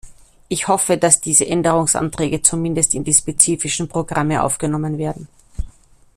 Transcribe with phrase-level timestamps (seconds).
[0.47, 5.27] Ich hoffe, dass diese Änderungsanträge zumindest in die spezifischen Programme aufgenommen werden.